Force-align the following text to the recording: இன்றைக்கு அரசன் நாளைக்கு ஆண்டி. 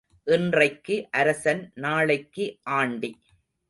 இன்றைக்கு 0.27 1.07
அரசன் 1.11 1.71
நாளைக்கு 1.75 2.59
ஆண்டி. 2.71 3.11